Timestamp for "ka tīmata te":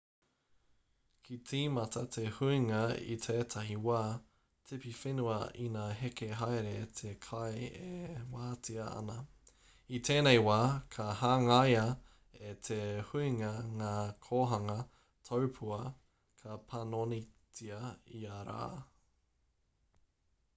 1.27-2.21